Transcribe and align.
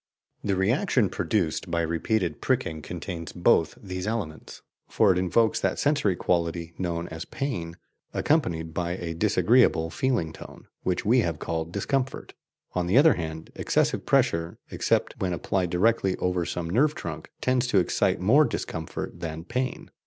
The 0.43 0.55
reaction 0.55 1.09
produced 1.09 1.69
by 1.69 1.81
repeated 1.83 2.41
pricking 2.41 2.81
contains 2.81 3.31
both 3.33 3.77
these 3.79 4.07
elements; 4.07 4.63
for 4.89 5.11
it 5.11 5.19
evokes 5.19 5.59
that 5.59 5.77
sensory 5.77 6.15
quality 6.15 6.73
known 6.79 7.07
as 7.09 7.23
pain, 7.23 7.77
accompanied 8.11 8.73
by 8.73 8.93
a 8.93 9.13
disagreeable 9.13 9.91
feeling 9.91 10.33
tone, 10.33 10.65
which 10.81 11.05
we 11.05 11.19
have 11.19 11.37
called 11.37 11.71
discomfort. 11.71 12.33
On 12.73 12.87
the 12.87 12.97
other 12.97 13.13
hand, 13.13 13.51
excessive 13.53 14.07
pressure, 14.07 14.57
except 14.71 15.19
when 15.21 15.33
applied 15.33 15.69
directly 15.69 16.15
over 16.15 16.45
some 16.47 16.67
nerve 16.67 16.95
trunk, 16.95 17.29
tends 17.39 17.67
to 17.67 17.77
excite 17.77 18.19
more 18.19 18.43
discomfort 18.45 19.19
than 19.19 19.43
pain." 19.43 19.91